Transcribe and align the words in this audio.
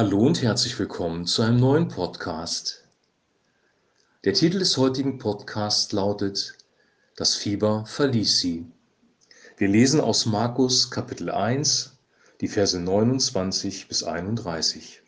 Hallo 0.00 0.20
und 0.20 0.40
herzlich 0.40 0.78
willkommen 0.78 1.26
zu 1.26 1.42
einem 1.42 1.58
neuen 1.60 1.88
Podcast. 1.88 2.84
Der 4.24 4.32
Titel 4.32 4.58
des 4.58 4.78
heutigen 4.78 5.18
Podcasts 5.18 5.92
lautet 5.92 6.54
Das 7.16 7.34
Fieber 7.34 7.84
verließ 7.84 8.38
sie. 8.38 8.64
Wir 9.58 9.68
lesen 9.68 10.00
aus 10.00 10.24
Markus 10.24 10.90
Kapitel 10.90 11.30
1, 11.30 11.98
die 12.40 12.48
Verse 12.48 12.80
29 12.80 13.88
bis 13.88 14.02
31. 14.02 15.02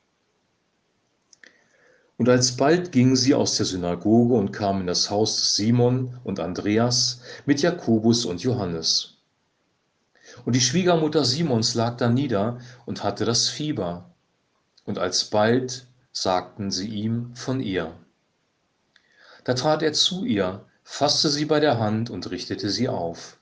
Und 2.19 2.29
alsbald 2.29 2.93
gingen 2.93 3.17
sie 3.17 3.35
aus 3.35 3.57
der 3.57 3.65
Synagoge 3.65 4.35
und 4.35 4.53
kamen 4.53 4.83
in 4.83 4.89
das 4.89 5.09
Haus 5.09 5.37
des 5.37 5.57
Simon 5.57 6.21
und 6.23 6.39
Andreas 6.39 7.23
mit 7.47 7.63
Jakobus 7.63 8.27
und 8.27 8.43
Johannes. 8.43 9.17
Und 10.45 10.55
die 10.55 10.61
Schwiegermutter 10.61 11.25
Simons 11.25 11.73
lag 11.73 11.97
da 11.97 12.11
nieder 12.11 12.59
und 12.85 13.03
hatte 13.03 13.25
das 13.25 13.49
Fieber. 13.49 14.12
Und 14.85 14.99
alsbald 14.99 15.87
sagten 16.13 16.71
sie 16.71 16.89
ihm 16.89 17.35
von 17.35 17.61
ihr. 17.61 17.97
Da 19.45 19.55
trat 19.55 19.83
er 19.83 19.93
zu 19.93 20.25
ihr, 20.25 20.65
fasste 20.85 21.29
sie 21.29 21.45
bei 21.45 21.61
der 21.61 21.79
Hand 21.79 22.11
und 22.11 22.31
richtete 22.31 22.71
sie 22.71 22.89
auf. 22.89 23.39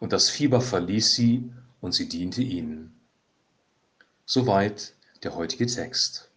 Und 0.00 0.12
das 0.12 0.28
Fieber 0.28 0.60
verließ 0.60 1.14
sie 1.14 1.52
und 1.80 1.92
sie 1.92 2.08
diente 2.08 2.42
ihnen. 2.42 3.00
Soweit 4.26 4.94
der 5.22 5.34
heutige 5.34 5.66
Text. 5.66 6.30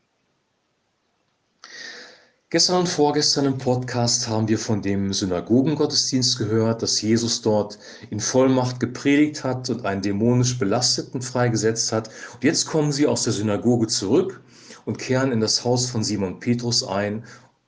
Gestern 2.50 2.80
und 2.80 2.88
vorgestern 2.88 3.44
im 3.44 3.58
Podcast 3.58 4.30
haben 4.30 4.48
wir 4.48 4.58
von 4.58 4.82
dem 4.82 5.12
Synagogengottesdienst 5.12 6.38
gehört, 6.38 6.82
dass 6.82 7.02
Jesus 7.02 7.42
dort 7.42 7.78
in 8.10 8.22
Vollmacht 8.22 8.80
gepredigt 8.80 9.44
hat 9.44 9.70
und 9.70 9.86
einen 9.86 10.02
dämonisch 10.02 10.58
Belasteten 10.58 11.22
freigesetzt 11.22 11.92
hat. 11.92 12.10
Und 12.36 12.46
jetzt 12.46 12.66
kommen 12.66 12.94
sie 12.94 13.06
aus 13.06 13.26
der 13.26 13.34
Synagoge 13.34 13.88
zurück 13.88 14.42
und 14.86 14.98
kehren 14.98 15.34
in 15.34 15.42
das 15.42 15.66
Haus 15.66 15.90
von 15.90 16.06
Simon 16.06 16.40
Petrus 16.40 16.88
ein, 16.88 17.26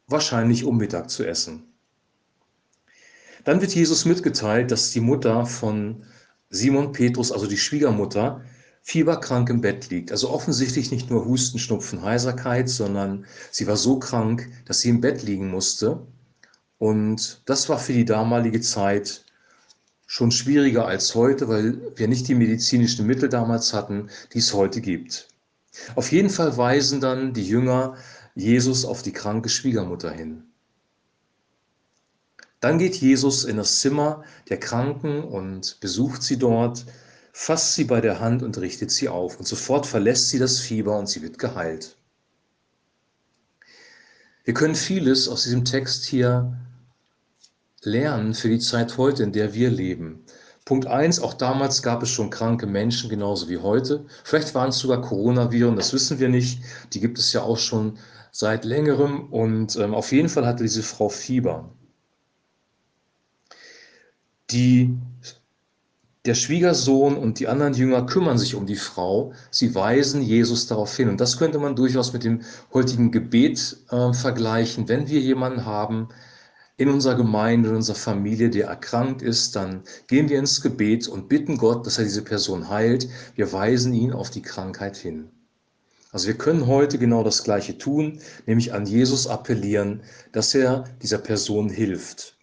wahrscheinlich 0.08 0.64
um 0.64 0.78
Mittag 0.78 1.10
zu 1.10 1.28
essen. 1.28 1.68
Dann 3.44 3.60
wird 3.60 3.76
Jesus 3.76 4.06
mitgeteilt, 4.06 4.72
dass 4.72 4.92
die 4.92 5.02
Mutter 5.02 5.46
von 5.46 6.06
Simon 6.52 6.94
Petrus, 6.94 7.34
also 7.34 7.48
die 7.48 7.58
Schwiegermutter, 7.58 8.46
fieberkrank 8.82 9.50
im 9.50 9.62
Bett 9.62 9.90
liegt. 9.90 10.12
Also 10.12 10.30
offensichtlich 10.30 10.92
nicht 10.92 11.10
nur 11.10 11.26
Husten, 11.26 11.60
Schnupfen, 11.60 12.02
Heiserkeit, 12.02 12.70
sondern 12.70 13.26
sie 13.52 13.68
war 13.68 13.78
so 13.78 14.00
krank, 14.00 14.50
dass 14.66 14.82
sie 14.82 14.90
im 14.90 15.02
Bett 15.02 15.24
liegen 15.24 15.50
musste. 15.50 16.06
Und 16.78 17.42
das 17.46 17.70
war 17.70 17.78
für 17.78 17.94
die 17.94 18.06
damalige 18.06 18.62
Zeit 18.62 19.26
schon 20.08 20.32
schwieriger 20.32 20.88
als 20.88 21.14
heute, 21.14 21.48
weil 21.48 21.80
wir 21.96 22.08
nicht 22.08 22.28
die 22.28 22.36
medizinischen 22.36 23.06
Mittel 23.06 23.30
damals 23.30 23.74
hatten, 23.74 24.10
die 24.34 24.40
es 24.40 24.54
heute 24.54 24.82
gibt. 24.82 25.28
Auf 25.96 26.12
jeden 26.12 26.30
Fall 26.30 26.58
weisen 26.58 27.00
dann 27.00 27.34
die 27.34 27.48
Jünger 27.48 27.96
Jesus 28.34 28.86
auf 28.86 29.04
die 29.04 29.12
kranke 29.12 29.50
Schwiegermutter 29.50 30.12
hin. 30.12 30.44
Dann 32.60 32.78
geht 32.78 32.96
Jesus 32.96 33.46
in 33.46 33.58
das 33.58 33.80
Zimmer 33.80 34.24
der 34.50 34.60
Kranken 34.60 35.24
und 35.24 35.80
besucht 35.80 36.24
sie 36.24 36.38
dort 36.38 36.86
fasst 37.32 37.76
sie 37.76 37.84
bei 37.84 38.02
der 38.02 38.20
Hand 38.20 38.44
und 38.44 38.58
richtet 38.58 38.92
sie 38.92 39.10
auf. 39.10 39.38
Und 39.38 39.48
sofort 39.48 39.86
verlässt 39.86 40.30
sie 40.30 40.40
das 40.40 40.60
Fieber 40.60 40.98
und 40.98 41.08
sie 41.08 41.22
wird 41.22 41.38
geheilt. 41.38 41.98
Wir 44.44 44.54
können 44.54 44.76
vieles 44.76 45.28
aus 45.28 45.44
diesem 45.44 45.66
Text 45.66 46.06
hier 46.06 46.58
lernen 47.84 48.34
für 48.34 48.50
die 48.50 48.60
Zeit 48.60 48.98
heute, 48.98 49.24
in 49.24 49.32
der 49.32 49.54
wir 49.54 49.70
leben. 49.70 50.24
Punkt 50.66 50.86
1, 50.86 51.20
auch 51.20 51.34
damals 51.34 51.82
gab 51.82 52.04
es 52.04 52.10
schon 52.10 52.30
kranke 52.30 52.68
Menschen, 52.68 53.10
genauso 53.10 53.50
wie 53.50 53.58
heute. 53.58 54.06
Vielleicht 54.24 54.54
waren 54.54 54.70
es 54.70 54.80
sogar 54.80 55.02
Coronaviren, 55.02 55.76
das 55.76 55.94
wissen 55.94 56.20
wir 56.20 56.30
nicht. 56.30 56.62
Die 56.94 57.00
gibt 57.00 57.18
es 57.18 57.34
ja 57.34 57.42
auch 57.42 57.58
schon 57.58 57.98
seit 58.32 58.66
längerem. 58.66 59.32
Und 59.32 59.76
ähm, 59.78 59.94
auf 59.94 60.12
jeden 60.12 60.30
Fall 60.30 60.46
hatte 60.46 60.64
diese 60.64 60.84
Frau 60.84 61.10
Fieber. 61.10 61.74
Die 64.52 64.96
der 66.26 66.36
Schwiegersohn 66.36 67.16
und 67.16 67.40
die 67.40 67.48
anderen 67.48 67.74
Jünger 67.74 68.06
kümmern 68.06 68.38
sich 68.38 68.56
um 68.56 68.66
die 68.66 68.76
Frau. 68.76 69.34
Sie 69.52 69.74
weisen 69.74 70.22
Jesus 70.22 70.68
darauf 70.68 70.96
hin. 70.96 71.08
Und 71.08 71.22
das 71.22 71.38
könnte 71.38 71.60
man 71.60 71.78
durchaus 71.78 72.12
mit 72.12 72.26
dem 72.26 72.42
heutigen 72.74 73.12
Gebet 73.12 73.78
äh, 73.90 74.12
vergleichen. 74.12 74.90
Wenn 74.90 75.08
wir 75.08 75.22
jemanden 75.22 75.66
haben 75.66 76.10
in 76.76 76.90
unserer 76.90 77.16
Gemeinde, 77.16 77.70
in 77.70 77.76
unserer 77.76 77.96
Familie, 77.96 78.50
der 78.50 78.68
erkrankt 78.68 79.22
ist, 79.22 79.56
dann 79.56 79.84
gehen 80.08 80.28
wir 80.28 80.40
ins 80.40 80.62
Gebet 80.62 81.08
und 81.08 81.30
bitten 81.30 81.58
Gott, 81.58 81.86
dass 81.86 81.98
er 81.98 82.04
diese 82.04 82.24
Person 82.24 82.70
heilt. 82.70 83.08
Wir 83.36 83.54
weisen 83.54 83.94
ihn 83.94 84.12
auf 84.12 84.30
die 84.30 84.42
Krankheit 84.42 84.98
hin. 84.98 85.30
Also 86.12 86.28
wir 86.28 86.38
können 86.38 86.68
heute 86.68 86.98
genau 86.98 87.24
das 87.24 87.44
Gleiche 87.44 87.78
tun, 87.78 88.20
nämlich 88.46 88.74
an 88.74 88.86
Jesus 88.86 89.28
appellieren, 89.28 90.02
dass 90.32 90.54
er 90.54 90.86
dieser 91.02 91.20
Person 91.20 91.70
hilft. 91.70 92.39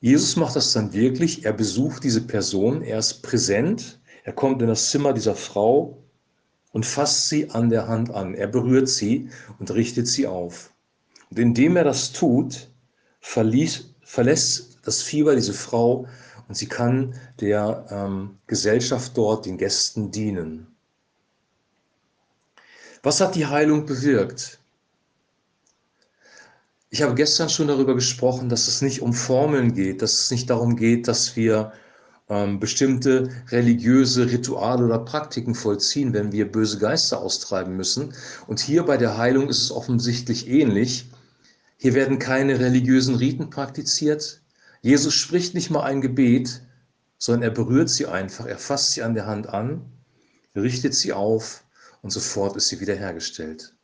Jesus 0.00 0.36
macht 0.36 0.54
das 0.56 0.72
dann 0.72 0.92
wirklich. 0.92 1.44
Er 1.44 1.52
besucht 1.52 2.04
diese 2.04 2.20
Person, 2.20 2.82
er 2.82 2.98
ist 2.98 3.22
präsent, 3.22 4.00
er 4.24 4.32
kommt 4.32 4.62
in 4.62 4.68
das 4.68 4.90
Zimmer 4.90 5.12
dieser 5.12 5.34
Frau 5.34 5.98
und 6.72 6.86
fasst 6.86 7.28
sie 7.28 7.50
an 7.50 7.70
der 7.70 7.88
Hand 7.88 8.10
an. 8.10 8.34
Er 8.34 8.46
berührt 8.46 8.88
sie 8.88 9.30
und 9.58 9.72
richtet 9.72 10.06
sie 10.06 10.26
auf. 10.26 10.70
Und 11.30 11.38
indem 11.38 11.76
er 11.76 11.84
das 11.84 12.12
tut, 12.12 12.68
verließ, 13.20 13.94
verlässt 14.02 14.78
das 14.84 15.02
Fieber 15.02 15.34
diese 15.34 15.52
Frau 15.52 16.06
und 16.46 16.56
sie 16.56 16.66
kann 16.66 17.14
der 17.40 17.86
ähm, 17.90 18.38
Gesellschaft 18.46 19.16
dort, 19.16 19.46
den 19.46 19.58
Gästen 19.58 20.10
dienen. 20.10 20.66
Was 23.02 23.20
hat 23.20 23.34
die 23.34 23.46
Heilung 23.46 23.86
bewirkt? 23.86 24.58
Ich 26.90 27.02
habe 27.02 27.14
gestern 27.14 27.50
schon 27.50 27.68
darüber 27.68 27.94
gesprochen, 27.94 28.48
dass 28.48 28.66
es 28.66 28.80
nicht 28.80 29.02
um 29.02 29.12
Formeln 29.12 29.74
geht, 29.74 30.00
dass 30.00 30.20
es 30.20 30.30
nicht 30.30 30.48
darum 30.48 30.74
geht, 30.74 31.06
dass 31.06 31.36
wir 31.36 31.72
ähm, 32.30 32.60
bestimmte 32.60 33.28
religiöse 33.50 34.30
Rituale 34.30 34.84
oder 34.84 34.98
Praktiken 34.98 35.54
vollziehen, 35.54 36.14
wenn 36.14 36.32
wir 36.32 36.50
böse 36.50 36.78
Geister 36.78 37.20
austreiben 37.20 37.76
müssen. 37.76 38.14
Und 38.46 38.60
hier 38.60 38.84
bei 38.84 38.96
der 38.96 39.18
Heilung 39.18 39.50
ist 39.50 39.62
es 39.62 39.70
offensichtlich 39.70 40.48
ähnlich. 40.48 41.10
Hier 41.76 41.92
werden 41.94 42.18
keine 42.18 42.58
religiösen 42.58 43.16
Riten 43.16 43.50
praktiziert. 43.50 44.40
Jesus 44.80 45.14
spricht 45.14 45.54
nicht 45.54 45.70
mal 45.70 45.82
ein 45.82 46.00
Gebet, 46.00 46.62
sondern 47.18 47.42
er 47.42 47.50
berührt 47.50 47.90
sie 47.90 48.06
einfach, 48.06 48.46
er 48.46 48.58
fasst 48.58 48.92
sie 48.92 49.02
an 49.02 49.14
der 49.14 49.26
Hand 49.26 49.48
an, 49.48 49.84
richtet 50.54 50.94
sie 50.94 51.12
auf 51.12 51.64
und 52.00 52.10
sofort 52.10 52.56
ist 52.56 52.68
sie 52.68 52.80
wiederhergestellt. 52.80 53.74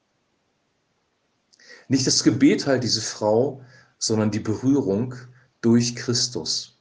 Nicht 1.88 2.06
das 2.06 2.22
Gebet 2.22 2.66
halt 2.66 2.82
diese 2.82 3.02
Frau, 3.02 3.62
sondern 3.98 4.30
die 4.30 4.40
Berührung 4.40 5.14
durch 5.60 5.96
Christus. 5.96 6.78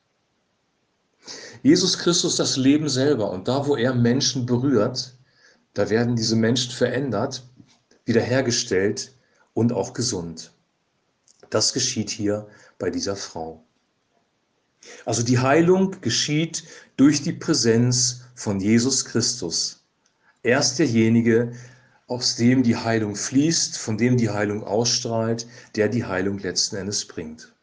Jesus 1.61 1.97
Christus 1.97 2.35
das 2.35 2.57
Leben 2.57 2.89
selber 2.89 3.31
und 3.31 3.47
da, 3.47 3.65
wo 3.65 3.77
er 3.77 3.93
Menschen 3.93 4.45
berührt, 4.45 5.15
da 5.73 5.89
werden 5.89 6.15
diese 6.15 6.35
Menschen 6.35 6.71
verändert, 6.71 7.43
wiederhergestellt 8.05 9.13
und 9.53 9.71
auch 9.71 9.93
gesund. 9.93 10.51
Das 11.49 11.73
geschieht 11.73 12.09
hier 12.09 12.47
bei 12.77 12.89
dieser 12.89 13.15
Frau. 13.15 13.63
Also 15.05 15.23
die 15.23 15.39
Heilung 15.39 16.01
geschieht 16.01 16.65
durch 16.97 17.21
die 17.21 17.31
Präsenz 17.31 18.23
von 18.35 18.59
Jesus 18.59 19.05
Christus. 19.05 19.83
Er 20.41 20.59
ist 20.59 20.77
derjenige, 20.77 21.53
aus 22.07 22.35
dem 22.35 22.63
die 22.63 22.75
Heilung 22.75 23.15
fließt, 23.15 23.77
von 23.77 23.97
dem 23.97 24.17
die 24.17 24.29
Heilung 24.29 24.63
ausstrahlt, 24.63 25.47
der 25.75 25.89
die 25.89 26.05
Heilung 26.05 26.39
letzten 26.39 26.75
Endes 26.75 27.07
bringt. 27.07 27.53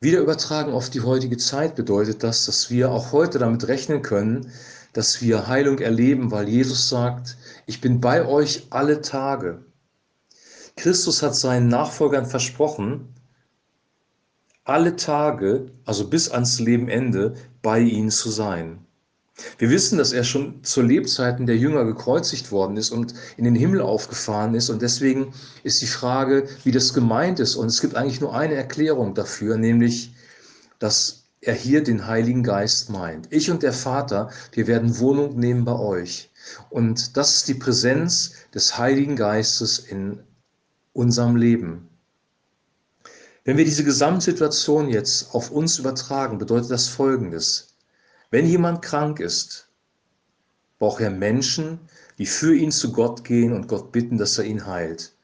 Wieder 0.00 0.20
übertragen 0.20 0.72
auf 0.72 0.90
die 0.90 1.00
heutige 1.00 1.38
Zeit 1.38 1.76
bedeutet 1.76 2.22
das, 2.22 2.44
dass 2.44 2.68
wir 2.68 2.90
auch 2.90 3.12
heute 3.12 3.38
damit 3.38 3.66
rechnen 3.68 4.02
können, 4.02 4.52
dass 4.92 5.22
wir 5.22 5.48
Heilung 5.48 5.78
erleben, 5.78 6.30
weil 6.30 6.48
Jesus 6.48 6.88
sagt, 6.88 7.36
ich 7.66 7.80
bin 7.80 8.00
bei 8.00 8.24
euch 8.26 8.66
alle 8.70 9.00
Tage. 9.00 9.64
Christus 10.76 11.22
hat 11.22 11.34
seinen 11.34 11.68
Nachfolgern 11.68 12.26
versprochen, 12.26 13.14
alle 14.64 14.96
Tage, 14.96 15.70
also 15.84 16.08
bis 16.08 16.30
ans 16.30 16.60
Lebenende, 16.60 17.34
bei 17.62 17.80
ihnen 17.80 18.10
zu 18.10 18.30
sein. 18.30 18.84
Wir 19.58 19.68
wissen, 19.70 19.98
dass 19.98 20.12
er 20.12 20.22
schon 20.22 20.62
zu 20.62 20.80
Lebzeiten 20.80 21.46
der 21.46 21.56
Jünger 21.56 21.84
gekreuzigt 21.84 22.52
worden 22.52 22.76
ist 22.76 22.90
und 22.90 23.14
in 23.36 23.44
den 23.44 23.56
Himmel 23.56 23.80
aufgefahren 23.80 24.54
ist. 24.54 24.70
Und 24.70 24.80
deswegen 24.80 25.34
ist 25.64 25.82
die 25.82 25.88
Frage, 25.88 26.48
wie 26.62 26.70
das 26.70 26.94
gemeint 26.94 27.40
ist. 27.40 27.56
Und 27.56 27.66
es 27.66 27.80
gibt 27.80 27.96
eigentlich 27.96 28.20
nur 28.20 28.34
eine 28.34 28.54
Erklärung 28.54 29.14
dafür, 29.14 29.56
nämlich, 29.56 30.14
dass 30.78 31.24
er 31.40 31.54
hier 31.54 31.82
den 31.82 32.06
Heiligen 32.06 32.44
Geist 32.44 32.90
meint. 32.90 33.26
Ich 33.30 33.50
und 33.50 33.62
der 33.62 33.72
Vater, 33.72 34.30
wir 34.52 34.66
werden 34.66 34.98
Wohnung 34.98 35.38
nehmen 35.38 35.64
bei 35.64 35.78
euch. 35.78 36.30
Und 36.70 37.16
das 37.16 37.36
ist 37.36 37.48
die 37.48 37.54
Präsenz 37.54 38.32
des 38.54 38.78
Heiligen 38.78 39.16
Geistes 39.16 39.78
in 39.78 40.20
unserem 40.92 41.36
Leben. 41.36 41.88
Wenn 43.44 43.56
wir 43.56 43.64
diese 43.64 43.84
Gesamtsituation 43.84 44.88
jetzt 44.88 45.34
auf 45.34 45.50
uns 45.50 45.78
übertragen, 45.78 46.38
bedeutet 46.38 46.70
das 46.70 46.88
Folgendes. 46.88 47.73
Wenn 48.34 48.48
jemand 48.48 48.82
krank 48.82 49.20
ist, 49.20 49.68
braucht 50.80 51.00
er 51.00 51.10
Menschen, 51.10 51.78
die 52.18 52.26
für 52.26 52.52
ihn 52.52 52.72
zu 52.72 52.90
Gott 52.90 53.22
gehen 53.22 53.52
und 53.52 53.68
Gott 53.68 53.92
bitten, 53.92 54.18
dass 54.18 54.36
er 54.38 54.44
ihn 54.44 54.66
heilt. 54.66 55.14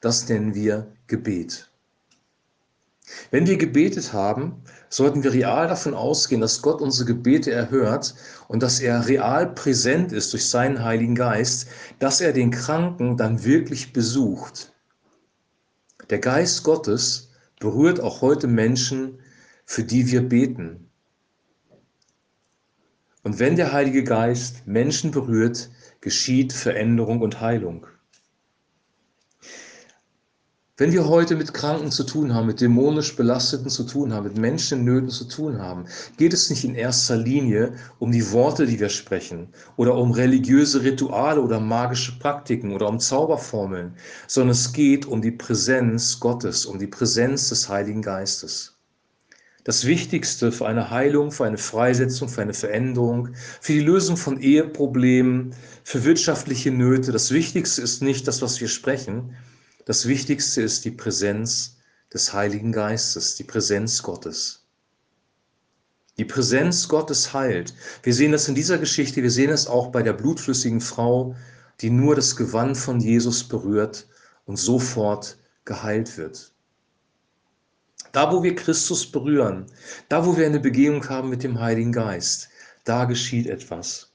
Das 0.00 0.28
nennen 0.28 0.54
wir 0.54 0.86
Gebet. 1.08 1.72
Wenn 3.32 3.48
wir 3.48 3.56
gebetet 3.56 4.12
haben, 4.12 4.62
sollten 4.90 5.24
wir 5.24 5.32
real 5.32 5.66
davon 5.66 5.92
ausgehen, 5.92 6.40
dass 6.40 6.62
Gott 6.62 6.80
unsere 6.80 7.06
Gebete 7.06 7.50
erhört 7.50 8.14
und 8.46 8.62
dass 8.62 8.78
er 8.78 9.08
real 9.08 9.52
präsent 9.54 10.12
ist 10.12 10.32
durch 10.32 10.48
seinen 10.48 10.84
Heiligen 10.84 11.16
Geist, 11.16 11.66
dass 11.98 12.20
er 12.20 12.32
den 12.32 12.52
Kranken 12.52 13.16
dann 13.16 13.42
wirklich 13.42 13.92
besucht. 13.92 14.72
Der 16.10 16.20
Geist 16.20 16.62
Gottes 16.62 17.32
berührt 17.58 17.98
auch 17.98 18.20
heute 18.20 18.46
Menschen, 18.46 19.18
für 19.66 19.82
die 19.82 20.12
wir 20.12 20.22
beten. 20.22 20.91
Und 23.24 23.38
wenn 23.38 23.54
der 23.54 23.72
Heilige 23.72 24.02
Geist 24.02 24.66
Menschen 24.66 25.12
berührt, 25.12 25.70
geschieht 26.00 26.52
Veränderung 26.52 27.20
und 27.20 27.40
Heilung. 27.40 27.86
Wenn 30.78 30.92
wir 30.92 31.06
heute 31.06 31.36
mit 31.36 31.54
Kranken 31.54 31.92
zu 31.92 32.02
tun 32.02 32.34
haben, 32.34 32.48
mit 32.48 32.60
dämonisch 32.60 33.14
Belasteten 33.14 33.70
zu 33.70 33.84
tun 33.84 34.12
haben, 34.12 34.24
mit 34.24 34.38
Menschen 34.38 34.80
in 34.80 34.84
Nöten 34.86 35.10
zu 35.10 35.28
tun 35.28 35.60
haben, 35.60 35.84
geht 36.16 36.32
es 36.32 36.50
nicht 36.50 36.64
in 36.64 36.74
erster 36.74 37.16
Linie 37.16 37.74
um 38.00 38.10
die 38.10 38.32
Worte, 38.32 38.66
die 38.66 38.80
wir 38.80 38.88
sprechen 38.88 39.50
oder 39.76 39.94
um 39.94 40.10
religiöse 40.10 40.82
Rituale 40.82 41.40
oder 41.40 41.60
magische 41.60 42.18
Praktiken 42.18 42.72
oder 42.72 42.88
um 42.88 42.98
Zauberformeln, 42.98 43.94
sondern 44.26 44.52
es 44.52 44.72
geht 44.72 45.06
um 45.06 45.22
die 45.22 45.30
Präsenz 45.30 46.18
Gottes, 46.18 46.66
um 46.66 46.80
die 46.80 46.88
Präsenz 46.88 47.50
des 47.50 47.68
Heiligen 47.68 48.02
Geistes. 48.02 48.71
Das 49.64 49.86
Wichtigste 49.86 50.50
für 50.50 50.66
eine 50.66 50.90
Heilung, 50.90 51.30
für 51.30 51.44
eine 51.44 51.58
Freisetzung, 51.58 52.28
für 52.28 52.42
eine 52.42 52.54
Veränderung, 52.54 53.28
für 53.60 53.72
die 53.72 53.80
Lösung 53.80 54.16
von 54.16 54.40
Eheproblemen, 54.40 55.54
für 55.84 56.02
wirtschaftliche 56.04 56.72
Nöte, 56.72 57.12
das 57.12 57.30
Wichtigste 57.30 57.80
ist 57.80 58.02
nicht 58.02 58.26
das, 58.26 58.42
was 58.42 58.60
wir 58.60 58.68
sprechen, 58.68 59.36
das 59.84 60.06
Wichtigste 60.08 60.62
ist 60.62 60.84
die 60.84 60.90
Präsenz 60.90 61.76
des 62.12 62.32
Heiligen 62.32 62.72
Geistes, 62.72 63.36
die 63.36 63.44
Präsenz 63.44 64.02
Gottes. 64.02 64.66
Die 66.18 66.24
Präsenz 66.24 66.88
Gottes 66.88 67.32
heilt. 67.32 67.72
Wir 68.02 68.14
sehen 68.14 68.32
das 68.32 68.48
in 68.48 68.54
dieser 68.54 68.78
Geschichte, 68.78 69.22
wir 69.22 69.30
sehen 69.30 69.50
es 69.50 69.66
auch 69.66 69.88
bei 69.88 70.02
der 70.02 70.12
blutflüssigen 70.12 70.80
Frau, 70.80 71.36
die 71.80 71.90
nur 71.90 72.14
das 72.14 72.36
Gewand 72.36 72.76
von 72.76 73.00
Jesus 73.00 73.44
berührt 73.44 74.06
und 74.44 74.56
sofort 74.56 75.38
geheilt 75.64 76.18
wird. 76.18 76.51
Da, 78.12 78.30
wo 78.30 78.42
wir 78.42 78.54
Christus 78.54 79.10
berühren, 79.10 79.66
da, 80.08 80.26
wo 80.26 80.36
wir 80.36 80.46
eine 80.46 80.60
Begegnung 80.60 81.08
haben 81.08 81.30
mit 81.30 81.42
dem 81.42 81.58
Heiligen 81.58 81.92
Geist, 81.92 82.50
da 82.84 83.06
geschieht 83.06 83.46
etwas. 83.46 84.11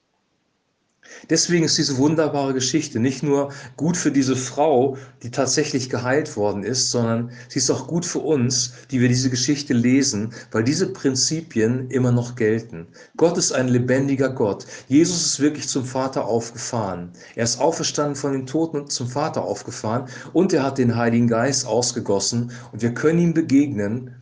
Deswegen 1.29 1.65
ist 1.65 1.77
diese 1.77 1.97
wunderbare 1.97 2.53
Geschichte 2.53 2.99
nicht 2.99 3.23
nur 3.23 3.51
gut 3.75 3.97
für 3.97 4.11
diese 4.11 4.35
Frau, 4.35 4.97
die 5.23 5.31
tatsächlich 5.31 5.89
geheilt 5.89 6.37
worden 6.37 6.63
ist, 6.63 6.91
sondern 6.91 7.31
sie 7.49 7.59
ist 7.59 7.69
auch 7.69 7.87
gut 7.87 8.05
für 8.05 8.19
uns, 8.19 8.73
die 8.91 9.01
wir 9.01 9.07
diese 9.07 9.29
Geschichte 9.29 9.73
lesen, 9.73 10.33
weil 10.51 10.63
diese 10.63 10.93
Prinzipien 10.93 11.89
immer 11.89 12.11
noch 12.11 12.35
gelten. 12.35 12.87
Gott 13.17 13.37
ist 13.37 13.51
ein 13.51 13.67
lebendiger 13.67 14.29
Gott. 14.29 14.65
Jesus 14.87 15.25
ist 15.25 15.39
wirklich 15.39 15.67
zum 15.67 15.85
Vater 15.85 16.25
aufgefahren. 16.25 17.11
Er 17.35 17.43
ist 17.43 17.59
auferstanden 17.59 18.15
von 18.15 18.33
den 18.33 18.45
Toten 18.45 18.77
und 18.81 18.91
zum 18.91 19.07
Vater 19.07 19.43
aufgefahren 19.43 20.07
und 20.33 20.53
er 20.53 20.63
hat 20.63 20.77
den 20.77 20.95
Heiligen 20.95 21.27
Geist 21.27 21.65
ausgegossen 21.65 22.51
und 22.71 22.81
wir 22.81 22.93
können 22.93 23.19
ihm 23.19 23.33
begegnen 23.33 24.15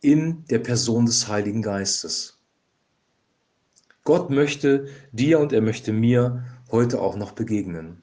in 0.00 0.44
der 0.46 0.60
Person 0.60 1.06
des 1.06 1.28
Heiligen 1.28 1.62
Geistes. 1.62 2.37
Gott 4.08 4.30
möchte 4.30 4.88
dir 5.12 5.38
und 5.38 5.52
er 5.52 5.60
möchte 5.60 5.92
mir 5.92 6.42
heute 6.72 6.98
auch 6.98 7.14
noch 7.14 7.32
begegnen. 7.32 8.00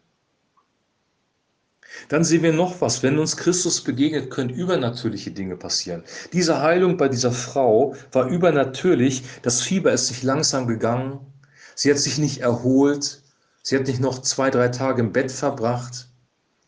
Dann 2.10 2.24
sehen 2.24 2.44
wir 2.44 2.54
noch 2.54 2.80
was. 2.80 3.02
Wenn 3.02 3.18
uns 3.18 3.38
Christus 3.38 3.84
begegnet, 3.84 4.30
können 4.30 4.52
übernatürliche 4.52 5.32
Dinge 5.32 5.58
passieren. 5.58 6.04
Diese 6.32 6.62
Heilung 6.62 6.98
bei 6.98 7.10
dieser 7.10 7.32
Frau 7.32 7.96
war 8.12 8.28
übernatürlich. 8.28 9.24
Das 9.42 9.64
Fieber 9.64 9.94
ist 9.94 10.12
nicht 10.12 10.22
langsam 10.22 10.68
gegangen. 10.68 11.22
Sie 11.74 11.90
hat 11.90 11.98
sich 11.98 12.20
nicht 12.20 12.42
erholt. 12.42 13.24
Sie 13.64 13.76
hat 13.76 13.88
nicht 13.88 14.00
noch 14.00 14.22
zwei, 14.22 14.52
drei 14.52 14.68
Tage 14.68 15.02
im 15.02 15.12
Bett 15.12 15.32
verbracht, 15.32 16.08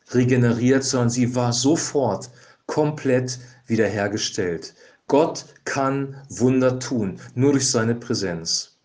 regeneriert, 0.10 0.83
sondern 0.83 1.12
sie 1.12 1.36
war 1.36 1.54
sofort 1.54 2.31
komplett 2.66 3.38
wiederhergestellt. 3.68 4.74
Gott 5.06 5.45
kann 5.63 6.16
Wunder 6.28 6.80
tun, 6.80 7.19
nur 7.36 7.51
durch 7.51 7.69
seine 7.69 7.94
Präsenz. 7.94 8.77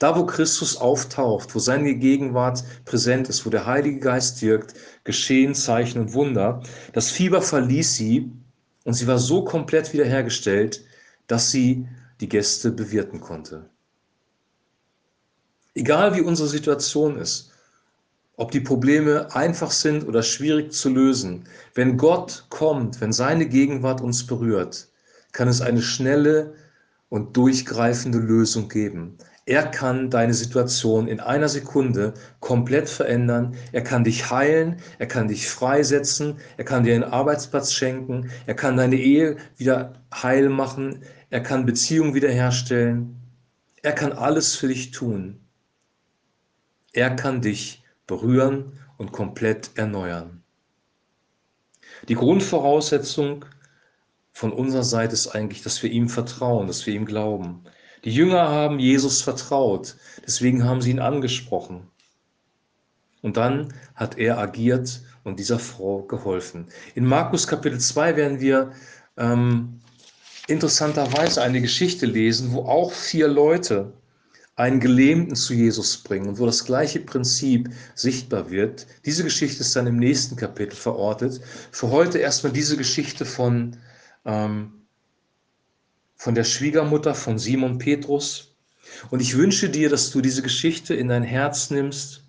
Da, 0.00 0.16
wo 0.16 0.24
Christus 0.24 0.78
auftaucht, 0.78 1.54
wo 1.54 1.58
seine 1.58 1.94
Gegenwart 1.94 2.64
präsent 2.86 3.28
ist, 3.28 3.44
wo 3.44 3.50
der 3.50 3.66
Heilige 3.66 4.00
Geist 4.00 4.40
wirkt, 4.40 4.72
geschehen 5.04 5.54
Zeichen 5.54 6.00
und 6.00 6.14
Wunder. 6.14 6.62
Das 6.94 7.10
Fieber 7.10 7.42
verließ 7.42 7.96
sie 7.96 8.32
und 8.84 8.94
sie 8.94 9.06
war 9.06 9.18
so 9.18 9.44
komplett 9.44 9.92
wiederhergestellt, 9.92 10.82
dass 11.26 11.50
sie 11.50 11.86
die 12.22 12.30
Gäste 12.30 12.72
bewirten 12.72 13.20
konnte. 13.20 13.68
Egal 15.74 16.16
wie 16.16 16.22
unsere 16.22 16.48
Situation 16.48 17.18
ist, 17.18 17.52
ob 18.36 18.52
die 18.52 18.60
Probleme 18.60 19.34
einfach 19.36 19.70
sind 19.70 20.08
oder 20.08 20.22
schwierig 20.22 20.72
zu 20.72 20.88
lösen, 20.88 21.44
wenn 21.74 21.98
Gott 21.98 22.46
kommt, 22.48 23.02
wenn 23.02 23.12
seine 23.12 23.46
Gegenwart 23.46 24.00
uns 24.00 24.26
berührt, 24.26 24.88
kann 25.32 25.48
es 25.48 25.60
eine 25.60 25.82
schnelle 25.82 26.54
und 27.10 27.36
durchgreifende 27.36 28.18
Lösung 28.18 28.70
geben. 28.70 29.18
Er 29.50 29.64
kann 29.66 30.10
deine 30.10 30.32
Situation 30.32 31.08
in 31.08 31.18
einer 31.18 31.48
Sekunde 31.48 32.14
komplett 32.38 32.88
verändern. 32.88 33.56
Er 33.72 33.82
kann 33.82 34.04
dich 34.04 34.30
heilen, 34.30 34.76
er 35.00 35.08
kann 35.08 35.26
dich 35.26 35.48
freisetzen, 35.48 36.38
er 36.56 36.64
kann 36.64 36.84
dir 36.84 36.94
einen 36.94 37.02
Arbeitsplatz 37.02 37.72
schenken, 37.72 38.30
er 38.46 38.54
kann 38.54 38.76
deine 38.76 38.94
Ehe 38.94 39.38
wieder 39.56 39.94
heil 40.14 40.50
machen, 40.50 41.02
er 41.30 41.42
kann 41.42 41.66
Beziehungen 41.66 42.14
wiederherstellen. 42.14 43.16
Er 43.82 43.90
kann 43.90 44.12
alles 44.12 44.54
für 44.54 44.68
dich 44.68 44.92
tun. 44.92 45.40
Er 46.92 47.16
kann 47.16 47.42
dich 47.42 47.82
berühren 48.06 48.78
und 48.98 49.10
komplett 49.10 49.72
erneuern. 49.74 50.44
Die 52.08 52.14
Grundvoraussetzung 52.14 53.46
von 54.30 54.52
unserer 54.52 54.84
Seite 54.84 55.14
ist 55.14 55.26
eigentlich, 55.26 55.62
dass 55.62 55.82
wir 55.82 55.90
ihm 55.90 56.08
vertrauen, 56.08 56.68
dass 56.68 56.86
wir 56.86 56.94
ihm 56.94 57.04
glauben. 57.04 57.64
Die 58.04 58.10
Jünger 58.10 58.48
haben 58.48 58.78
Jesus 58.78 59.20
vertraut, 59.22 59.96
deswegen 60.26 60.64
haben 60.64 60.80
sie 60.80 60.90
ihn 60.90 61.00
angesprochen. 61.00 61.86
Und 63.22 63.36
dann 63.36 63.74
hat 63.94 64.16
er 64.16 64.38
agiert 64.38 65.02
und 65.24 65.38
dieser 65.38 65.58
Frau 65.58 66.02
geholfen. 66.02 66.68
In 66.94 67.04
Markus 67.04 67.46
Kapitel 67.46 67.78
2 67.78 68.16
werden 68.16 68.40
wir 68.40 68.72
ähm, 69.18 69.80
interessanterweise 70.46 71.42
eine 71.42 71.60
Geschichte 71.60 72.06
lesen, 72.06 72.52
wo 72.52 72.62
auch 72.62 72.92
vier 72.92 73.28
Leute 73.28 73.92
einen 74.56 74.80
Gelähmten 74.80 75.36
zu 75.36 75.54
Jesus 75.54 75.98
bringen 75.98 76.28
und 76.28 76.38
wo 76.38 76.46
das 76.46 76.64
gleiche 76.64 77.00
Prinzip 77.00 77.70
sichtbar 77.94 78.50
wird. 78.50 78.86
Diese 79.06 79.24
Geschichte 79.24 79.60
ist 79.60 79.76
dann 79.76 79.86
im 79.86 79.98
nächsten 79.98 80.36
Kapitel 80.36 80.76
verortet. 80.76 81.40
Für 81.70 81.90
heute 81.90 82.18
erstmal 82.18 82.52
diese 82.52 82.76
Geschichte 82.76 83.24
von 83.24 83.76
ähm, 84.24 84.79
von 86.20 86.34
der 86.34 86.44
Schwiegermutter 86.44 87.14
von 87.14 87.38
Simon 87.38 87.78
Petrus. 87.78 88.54
Und 89.10 89.20
ich 89.20 89.38
wünsche 89.38 89.70
dir, 89.70 89.88
dass 89.88 90.10
du 90.10 90.20
diese 90.20 90.42
Geschichte 90.42 90.94
in 90.94 91.08
dein 91.08 91.22
Herz 91.22 91.70
nimmst, 91.70 92.24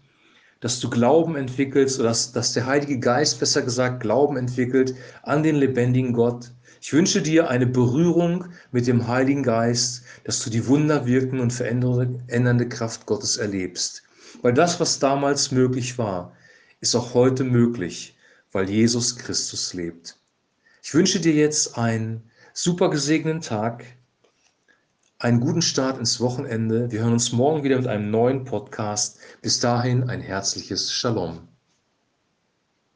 dass 0.62 0.80
du 0.80 0.90
Glauben 0.90 1.36
entwickelst 1.36 2.00
oder 2.00 2.08
dass, 2.08 2.32
dass 2.32 2.54
der 2.54 2.68
Heilige 2.68 3.00
Geist, 3.00 3.42
besser 3.42 3.62
gesagt, 3.64 4.00
Glauben 4.00 4.38
entwickelt 4.38 4.96
an 5.24 5.44
den 5.44 5.58
lebendigen 5.58 6.14
Gott. 6.14 6.52
Ich 6.80 6.94
wünsche 6.94 7.22
dir 7.22 7.50
eine 7.50 7.68
Berührung 7.68 8.46
mit 8.72 8.88
dem 8.88 9.10
Heiligen 9.10 9.44
Geist, 9.44 10.04
dass 10.24 10.42
du 10.42 10.50
die 10.50 10.66
wunderwirkende 10.68 11.44
und 11.44 11.52
verändernde 11.52 12.70
Kraft 12.70 13.06
Gottes 13.06 13.36
erlebst. 13.36 14.04
Weil 14.42 14.54
das, 14.54 14.80
was 14.80 15.00
damals 15.00 15.52
möglich 15.52 15.98
war, 15.98 16.32
ist 16.80 16.96
auch 16.96 17.14
heute 17.14 17.44
möglich, 17.44 18.16
weil 18.54 18.70
Jesus 18.70 19.18
Christus 19.18 19.74
lebt. 19.74 20.16
Ich 20.82 20.94
wünsche 20.94 21.20
dir 21.20 21.34
jetzt 21.34 21.78
ein 21.78 22.24
super 22.54 22.90
gesegneten 22.90 23.42
Tag, 23.42 23.86
einen 25.20 25.40
guten 25.40 25.62
Start 25.62 25.98
ins 25.98 26.20
Wochenende. 26.20 26.92
Wir 26.92 27.02
hören 27.02 27.14
uns 27.14 27.32
morgen 27.32 27.64
wieder 27.64 27.78
mit 27.78 27.88
einem 27.88 28.10
neuen 28.12 28.44
Podcast. 28.44 29.20
Bis 29.42 29.60
dahin 29.60 30.10
ein 30.10 30.22
herzliches 30.22 30.92
Shalom. 30.92 31.48